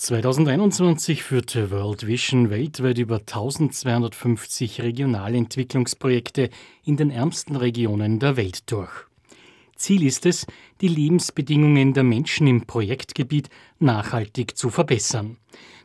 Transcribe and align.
2021 0.00 1.22
führte 1.22 1.70
World 1.70 2.06
Vision 2.06 2.48
weltweit 2.48 2.96
über 2.96 3.16
1250 3.16 4.80
Regionalentwicklungsprojekte 4.80 6.48
in 6.82 6.96
den 6.96 7.10
ärmsten 7.10 7.54
Regionen 7.54 8.18
der 8.18 8.38
Welt 8.38 8.72
durch. 8.72 8.90
Ziel 9.76 10.06
ist 10.06 10.24
es, 10.24 10.46
die 10.80 10.88
Lebensbedingungen 10.88 11.92
der 11.92 12.04
Menschen 12.04 12.46
im 12.46 12.62
Projektgebiet 12.62 13.50
nachhaltig 13.78 14.56
zu 14.56 14.70
verbessern. 14.70 15.36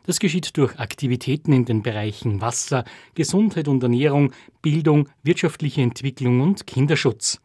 Das 0.06 0.18
geschieht 0.18 0.56
durch 0.56 0.78
Aktivitäten 0.78 1.52
in 1.52 1.66
den 1.66 1.82
Bereichen 1.82 2.40
Wasser, 2.40 2.86
Gesundheit 3.14 3.68
und 3.68 3.82
Ernährung, 3.82 4.32
Bildung, 4.62 5.10
wirtschaftliche 5.24 5.82
Entwicklung 5.82 6.40
und 6.40 6.66
Kinderschutz. 6.66 7.38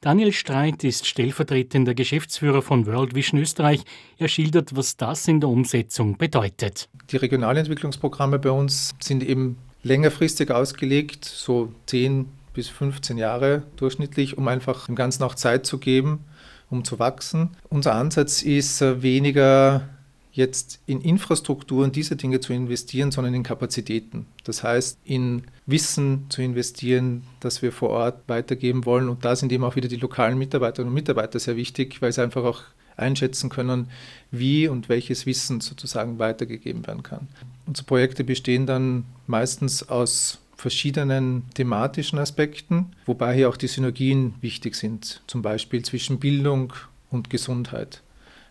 Daniel 0.00 0.32
Streit 0.32 0.84
ist 0.84 1.06
stellvertretender 1.06 1.94
Geschäftsführer 1.94 2.62
von 2.62 2.86
World 2.86 3.14
Vision 3.14 3.40
Österreich. 3.40 3.82
Er 4.18 4.28
schildert, 4.28 4.76
was 4.76 4.96
das 4.96 5.26
in 5.26 5.40
der 5.40 5.48
Umsetzung 5.48 6.18
bedeutet. 6.18 6.88
Die 7.10 7.16
Regionalentwicklungsprogramme 7.16 8.38
bei 8.38 8.50
uns 8.50 8.94
sind 9.00 9.22
eben 9.22 9.58
längerfristig 9.82 10.50
ausgelegt, 10.50 11.24
so 11.24 11.72
10 11.86 12.26
bis 12.52 12.68
15 12.68 13.18
Jahre 13.18 13.62
durchschnittlich, 13.76 14.36
um 14.36 14.48
einfach 14.48 14.86
dem 14.86 14.96
Ganzen 14.96 15.22
auch 15.22 15.34
Zeit 15.34 15.66
zu 15.66 15.78
geben, 15.78 16.24
um 16.70 16.84
zu 16.84 16.98
wachsen. 16.98 17.56
Unser 17.68 17.94
Ansatz 17.94 18.42
ist 18.42 18.82
äh, 18.82 19.02
weniger 19.02 19.88
jetzt 20.36 20.80
in 20.86 21.00
Infrastrukturen 21.00 21.92
diese 21.92 22.14
Dinge 22.14 22.40
zu 22.40 22.52
investieren, 22.52 23.10
sondern 23.10 23.34
in 23.34 23.42
Kapazitäten. 23.42 24.26
Das 24.44 24.62
heißt, 24.62 24.98
in 25.04 25.44
Wissen 25.64 26.26
zu 26.28 26.42
investieren, 26.42 27.24
das 27.40 27.62
wir 27.62 27.72
vor 27.72 27.90
Ort 27.90 28.22
weitergeben 28.28 28.84
wollen. 28.84 29.08
Und 29.08 29.24
da 29.24 29.34
sind 29.34 29.50
eben 29.50 29.64
auch 29.64 29.76
wieder 29.76 29.88
die 29.88 29.96
lokalen 29.96 30.38
Mitarbeiterinnen 30.38 30.90
und 30.90 30.94
Mitarbeiter 30.94 31.38
sehr 31.38 31.56
wichtig, 31.56 32.02
weil 32.02 32.12
sie 32.12 32.22
einfach 32.22 32.44
auch 32.44 32.62
einschätzen 32.96 33.50
können, 33.50 33.88
wie 34.30 34.68
und 34.68 34.88
welches 34.88 35.26
Wissen 35.26 35.60
sozusagen 35.60 36.18
weitergegeben 36.18 36.86
werden 36.86 37.02
kann. 37.02 37.28
Unsere 37.66 37.86
Projekte 37.86 38.22
bestehen 38.24 38.66
dann 38.66 39.04
meistens 39.26 39.88
aus 39.88 40.38
verschiedenen 40.56 41.44
thematischen 41.54 42.18
Aspekten, 42.18 42.86
wobei 43.04 43.34
hier 43.34 43.48
auch 43.48 43.56
die 43.56 43.68
Synergien 43.68 44.34
wichtig 44.40 44.74
sind, 44.74 45.22
zum 45.26 45.42
Beispiel 45.42 45.82
zwischen 45.84 46.18
Bildung 46.18 46.72
und 47.10 47.28
Gesundheit. 47.28 48.02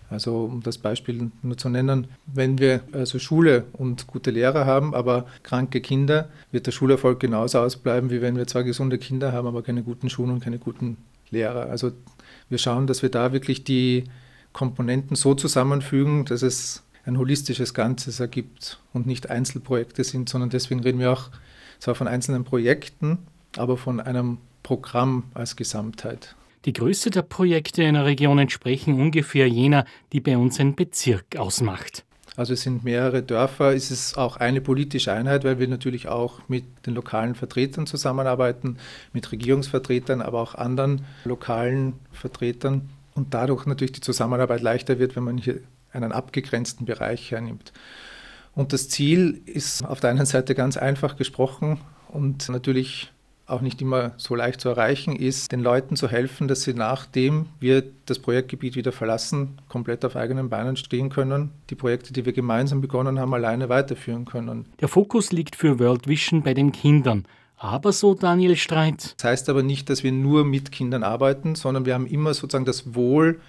Also 0.10 0.46
um 0.46 0.62
das 0.62 0.78
Beispiel 0.78 1.32
nur 1.42 1.58
zu 1.58 1.70
nennen, 1.70 2.08
wenn 2.28 2.60
wir 2.60 2.82
also 2.92 3.18
Schule 3.18 3.66
und 3.74 4.08
gute 4.08 4.32
Lehrer 4.32 4.66
haben, 4.66 4.94
aber 4.94 5.26
kranke 5.44 5.82
Kinder, 5.82 6.30
wird 6.52 6.68
der 6.68 6.72
Schulerfolg 6.72 7.20
genauso 7.20 7.60
ausbleiben, 7.60 8.12
wie 8.12 8.22
wenn 8.22 8.38
wir 8.38 8.48
zwar 8.48 8.64
gesunde 8.64 8.98
Kinder 8.98 9.32
haben, 9.32 9.48
aber 9.48 9.64
keine 9.64 9.84
guten 9.84 10.10
Schulen 10.10 10.32
und 10.32 10.44
keine 10.44 10.60
guten 10.60 10.98
Lehrer. 11.32 11.70
Also 11.70 11.92
wir 12.50 12.58
schauen, 12.58 12.88
dass 12.88 13.02
wir 13.02 13.10
da 13.10 13.34
wirklich 13.34 13.64
die 13.64 14.06
Komponenten 14.54 15.16
so 15.16 15.34
zusammenfügen, 15.34 16.26
dass 16.26 16.42
es 16.42 16.84
ein 17.06 17.18
holistisches 17.18 17.74
Ganzes 17.74 18.20
ergibt 18.20 18.80
und 18.94 19.06
nicht 19.06 19.30
Einzelprojekte 19.30 20.04
sind, 20.04 20.30
sondern 20.30 20.50
deswegen 20.50 20.82
reden 20.82 21.00
wir 21.00 21.12
auch 21.12 21.30
zwar 21.80 21.96
von 21.96 22.08
einzelnen 22.08 22.44
Projekten, 22.44 23.20
aber 23.58 23.78
von 23.78 24.00
einem 24.00 24.38
Programm 24.64 25.24
als 25.34 25.56
Gesamtheit. 25.56 26.36
Die 26.66 26.74
Größe 26.74 27.12
der 27.12 27.22
Projekte 27.22 27.86
einer 27.86 28.06
Region 28.06 28.40
entsprechen 28.40 29.00
ungefähr 29.00 29.48
jener, 29.48 29.86
die 30.12 30.20
bei 30.20 30.36
uns 30.36 30.60
ein 30.60 30.76
Bezirk 30.76 31.38
ausmacht. 31.38 32.04
Also 32.36 32.54
es 32.54 32.64
sind 32.64 32.84
mehrere 32.84 33.22
Dörfer, 33.22 33.74
es 33.76 33.92
ist 33.92 34.18
auch 34.18 34.38
eine 34.38 34.60
politische 34.62 35.14
Einheit, 35.14 35.44
weil 35.44 35.60
wir 35.60 35.68
natürlich 35.68 36.08
auch 36.08 36.42
mit 36.50 36.66
den 36.86 36.96
lokalen 36.96 37.36
Vertretern 37.36 37.86
zusammenarbeiten, 37.86 38.78
mit 39.14 39.32
Regierungsvertretern, 39.32 40.22
aber 40.22 40.42
auch 40.42 40.56
anderen 40.56 41.06
lokalen 41.24 41.94
Vertretern 42.12 42.90
und 43.14 43.34
dadurch 43.34 43.66
natürlich 43.68 43.94
die 43.94 44.02
Zusammenarbeit 44.02 44.62
leichter 44.62 45.00
wird, 45.00 45.16
wenn 45.16 45.24
man 45.24 45.38
hier 45.38 45.60
einen 45.94 46.12
abgegrenzten 46.12 46.86
Bereich 46.86 47.32
hernimmt. 47.32 47.72
Und 48.54 48.74
das 48.74 48.90
Ziel 48.90 49.42
ist 49.46 49.86
auf 49.86 50.00
der 50.00 50.10
einen 50.10 50.26
Seite 50.26 50.56
ganz 50.56 50.78
einfach 50.78 51.16
gesprochen 51.16 51.80
und 52.10 52.50
natürlich 52.50 53.12
auch 53.48 53.62
nicht 53.62 53.82
immer 53.82 54.14
so 54.18 54.34
leicht 54.34 54.60
zu 54.60 54.70
erreichen 54.70 55.16
ist, 55.16 55.52
den 55.52 55.62
Leuten 55.62 55.96
zu 55.96 56.08
helfen, 56.08 56.48
dass 56.48 56.64
sie 56.64 56.74
nachdem 56.74 57.46
wir 57.60 57.84
das 58.06 58.20
Projektgebiet 58.20 58.76
wieder 58.76 58.92
verlassen, 58.92 59.60
komplett 59.70 60.04
auf 60.04 60.16
eigenen 60.16 60.50
Beinen 60.50 60.76
stehen 60.78 61.10
können, 61.10 61.52
die 61.70 61.76
Projekte, 61.76 62.12
die 62.12 62.26
wir 62.26 62.34
gemeinsam 62.34 62.82
begonnen 62.82 63.20
haben, 63.20 63.34
alleine 63.34 63.70
weiterführen 63.70 64.26
können. 64.26 64.66
Der 64.80 64.88
Fokus 64.88 65.32
liegt 65.32 65.56
für 65.56 65.80
World 65.80 66.08
Vision 66.08 66.42
bei 66.42 66.54
den 66.54 66.72
Kindern. 66.72 67.26
Aber 67.58 67.94
so 67.94 68.16
Daniel 68.16 68.56
Streit. 68.58 69.16
Das 69.18 69.24
heißt 69.24 69.50
aber 69.50 69.64
nicht, 69.64 69.90
dass 69.90 70.04
wir 70.04 70.12
nur 70.12 70.44
mit 70.44 70.72
Kindern 70.72 71.04
arbeiten, 71.04 71.56
sondern 71.56 71.86
wir 71.86 71.94
haben 71.94 72.08
immer 72.08 72.34
sozusagen 72.34 72.66
das 72.66 72.96
Wohl 72.96 73.40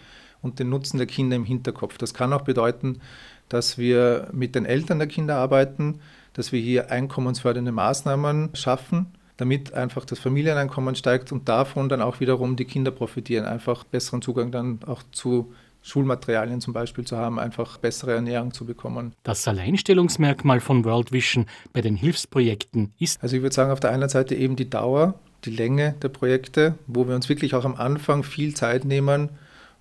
und 0.43 0.59
den 0.59 0.69
Nutzen 0.69 0.99
der 0.99 1.07
Kinder 1.07 1.37
im 1.37 1.45
Hinterkopf. 1.45 1.99
Das 1.99 2.15
kann 2.15 2.33
auch 2.33 2.43
bedeuten, 2.43 3.01
dass 3.49 3.79
wir 3.79 4.29
mit 4.33 4.55
den 4.55 4.65
Eltern 4.65 4.99
der 4.99 5.09
Kinder 5.09 5.37
arbeiten, 5.37 6.01
dass 6.35 6.53
wir 6.53 6.61
hier 6.61 6.91
einkommensfördernde 6.91 7.73
Maßnahmen 7.73 8.51
schaffen 8.55 9.07
damit 9.37 9.75
einfach 9.75 10.05
das 10.05 10.19
Familieneinkommen 10.19 10.95
steigt 10.95 11.33
und 11.33 11.49
davon 11.49 11.89
dann 11.89 12.01
auch 12.01 12.21
wiederum 12.21 12.57
die 12.57 12.65
Kinder 12.65 12.91
profitieren, 12.91 13.45
einfach 13.45 13.85
besseren 13.85 14.23
Zugang 14.23 14.51
dann 14.51 14.81
auch 14.87 15.03
zu 15.13 15.53
Schulmaterialien 15.83 16.61
zum 16.61 16.73
Beispiel 16.73 17.05
zu 17.05 17.17
haben, 17.17 17.39
einfach 17.39 17.79
bessere 17.79 18.15
Ernährung 18.15 18.53
zu 18.53 18.65
bekommen. 18.65 19.13
Das 19.23 19.47
Alleinstellungsmerkmal 19.47 20.61
von 20.61 20.85
World 20.85 21.13
Vision 21.13 21.47
bei 21.73 21.81
den 21.81 21.95
Hilfsprojekten 21.95 22.93
ist? 22.99 23.23
Also 23.23 23.37
ich 23.37 23.43
würde 23.43 23.55
sagen, 23.55 23.71
auf 23.71 23.79
der 23.79 23.93
einen 23.93 24.09
Seite 24.09 24.35
eben 24.35 24.57
die 24.57 24.69
Dauer, 24.69 25.15
die 25.45 25.51
Länge 25.51 25.95
der 26.03 26.09
Projekte, 26.09 26.75
wo 26.89 27.07
wir 27.07 27.15
uns 27.15 27.29
wirklich 27.29 27.55
auch 27.55 27.65
am 27.65 27.77
Anfang 27.77 28.25
viel 28.25 28.55
Zeit 28.55 28.85
nehmen, 28.85 29.29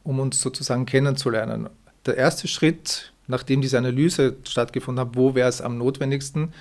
um 0.03 0.19
uns 0.19 0.39
sozusagen 0.41 0.85
kennenzulernen. 0.85 1.69
Der 2.05 2.17
erste 2.17 2.47
Schritt, 2.47 3.11
nachdem 3.25 3.61
diese 3.61 3.79
Analyse 3.79 4.35
stattgefunden 4.47 5.03
hat, 5.03 5.15
wo 5.15 5.33
wäre 5.33 5.49
es 5.49 5.59
am 5.59 5.79
notwendigsten, 5.79 6.53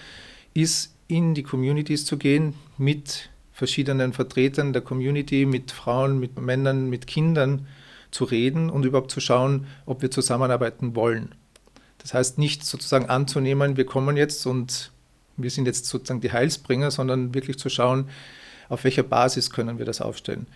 ist 0.55 0.95
in 1.09 1.35
die 1.35 1.43
Communities 1.43 2.07
zu 2.07 2.17
gehen 2.17 2.55
mit 2.79 3.29
verschiedenen 3.53 4.13
Vertretern 4.13 4.73
der 4.73 4.83
Community, 4.83 5.47
mit 5.47 5.71
Frauen, 5.71 6.19
mit 6.19 6.41
Männern, 6.41 6.89
mit 6.89 7.07
Kindern 7.07 7.67
zu 8.11 8.25
reden 8.25 8.71
und 8.71 8.85
überhaupt 8.85 9.11
zu 9.11 9.21
schauen, 9.21 9.67
ob 9.87 10.03
wir 10.03 10.11
zusammenarbeiten 10.11 10.97
wollen. 10.97 11.35
Das 11.99 12.15
heißt 12.15 12.39
nicht 12.39 12.65
sozusagen 12.65 13.07
anzunehmen, 13.07 13.77
wir 13.77 13.87
kommen 13.87 14.17
jetzt 14.17 14.47
und 14.47 14.93
wir 15.37 15.51
sind 15.51 15.67
jetzt 15.67 15.87
sozusagen 15.87 16.21
die 16.21 16.33
Heilsbringer, 16.33 16.91
sondern 16.91 17.35
wirklich 17.35 17.59
zu 17.59 17.69
schauen, 17.69 18.09
auf 18.69 18.85
welcher 18.85 19.03
Basis 19.03 19.51
können 19.51 19.79
wir 19.79 19.85
das 19.85 20.01
aufstellen. 20.01 20.47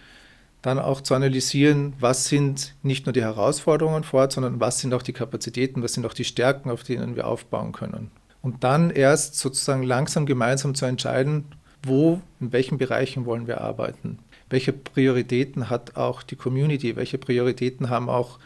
Dann 0.62 0.78
auch 0.78 1.00
zu 1.00 1.15
analysieren, 1.15 1.94
was 2.00 2.26
sind 2.26 2.75
nicht 2.82 3.06
nur 3.06 3.12
die 3.12 3.22
Herausforderungen 3.22 4.03
vor 4.03 4.20
Ort, 4.20 4.32
sondern 4.32 4.60
was 4.60 4.80
sind 4.80 4.92
auch 4.92 5.03
die 5.03 5.12
Kapazitäten, 5.12 5.82
was 5.82 5.94
sind 5.94 6.04
auch 6.04 6.15
die 6.15 6.25
Stärken, 6.25 6.70
auf 6.70 6.82
denen 6.82 7.16
wir 7.16 7.26
aufbauen 7.26 7.72
können 7.72 8.10
und 8.43 8.65
dann 8.65 8.91
erst 8.91 9.37
sozusagen 9.37 9.82
langsam 9.82 10.26
gemeinsam 10.26 10.75
zu 10.75 10.87
entscheiden, 10.87 11.44
wo, 11.82 12.21
in 12.41 12.53
welchen 12.53 12.78
Bereichen 12.78 13.25
wollen 13.25 13.47
wir 13.47 13.60
arbeiten. 13.60 14.19
Welche 14.50 14.72
Prioritäten 14.72 15.71
hat 15.71 15.97
auch 15.97 16.22
die 16.22 16.37
Community? 16.37 16.97
Welche 16.97 17.19
Prioritäten 17.19 17.91
haben 17.91 18.09
auch 18.09 18.38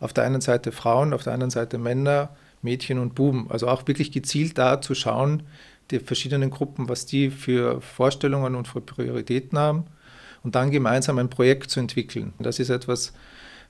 auf 0.00 0.12
der 0.12 0.24
einen 0.24 0.40
Seite 0.40 0.72
Frauen, 0.72 1.12
auf 1.12 1.22
der 1.22 1.34
anderen 1.34 1.50
Seite 1.50 1.78
Männer, 1.78 2.30
Mädchen 2.62 2.98
und 2.98 3.14
Buben? 3.14 3.50
Also 3.50 3.68
auch 3.68 3.86
wirklich 3.86 4.12
gezielt 4.12 4.58
da 4.58 4.80
zu 4.80 4.94
schauen, 4.94 5.42
die 5.90 6.00
verschiedenen 6.00 6.50
Gruppen, 6.50 6.88
was 6.88 7.06
die 7.06 7.30
für 7.30 7.80
Vorstellungen 7.80 8.54
und 8.54 8.66
für 8.66 8.80
Prioritäten 8.80 9.58
haben 9.58 9.84
und 10.42 10.54
dann 10.54 10.70
gemeinsam 10.70 11.18
ein 11.18 11.30
Projekt 11.30 11.70
zu 11.70 11.80
entwickeln. 11.80 12.32
Das 12.38 12.58
ist 12.58 12.70
etwas, 12.70 13.12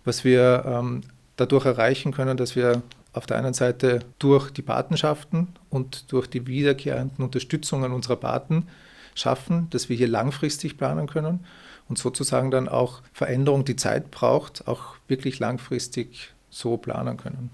was 0.04 0.24
wir 0.24 0.64
ähm, 0.66 1.02
dadurch 1.36 1.66
erreichen 1.66 2.12
können, 2.12 2.36
dass 2.36 2.56
wir 2.56 2.82
auf 3.12 3.26
der 3.26 3.36
einen 3.36 3.54
Seite 3.54 4.00
durch 4.18 4.50
die 4.50 4.62
Patenschaften 4.62 5.48
und 5.70 6.12
durch 6.12 6.26
die 6.28 6.46
wiederkehrenden 6.46 7.24
Unterstützungen 7.24 7.92
unserer 7.92 8.16
Paten 8.16 8.68
schaffen, 9.14 9.68
dass 9.70 9.88
wir 9.88 9.96
hier 9.96 10.08
langfristig 10.08 10.78
planen 10.78 11.06
können 11.06 11.44
und 11.88 11.98
sozusagen 11.98 12.50
dann 12.50 12.68
auch 12.68 13.02
Veränderung, 13.12 13.64
die 13.64 13.76
Zeit 13.76 14.10
braucht, 14.10 14.66
auch 14.66 14.96
wirklich 15.08 15.38
langfristig 15.38 16.32
so 16.48 16.76
planen 16.76 17.16
können. 17.16 17.50